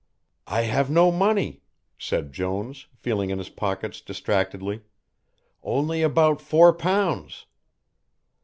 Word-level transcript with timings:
"I 0.47 0.63
have 0.63 0.89
no 0.89 1.11
money," 1.11 1.61
said 1.95 2.33
Jones, 2.33 2.87
feeling 2.95 3.29
in 3.29 3.37
his 3.37 3.49
pockets 3.49 4.01
distractedly, 4.01 4.81
"only 5.61 6.01
about 6.01 6.41
four 6.41 6.73
pounds." 6.73 7.45